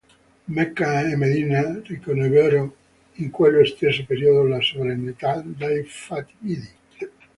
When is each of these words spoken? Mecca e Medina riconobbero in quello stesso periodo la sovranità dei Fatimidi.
Mecca 0.55 1.01
e 1.03 1.15
Medina 1.15 1.79
riconobbero 1.83 2.75
in 3.21 3.29
quello 3.29 3.63
stesso 3.63 4.03
periodo 4.07 4.45
la 4.47 4.59
sovranità 4.59 5.43
dei 5.45 5.83
Fatimidi. 5.83 6.69